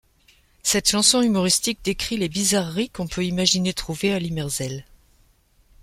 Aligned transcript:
Cette 0.63 0.89
chanson, 0.89 1.21
humoristique, 1.21 1.77
décrit 1.83 2.17
des 2.17 2.27
bizarreries 2.27 2.89
qu'on 2.89 3.05
peut 3.05 3.23
imaginer 3.23 3.71
trouver 3.71 4.11
à 4.11 4.17
Limerzel. 4.17 4.83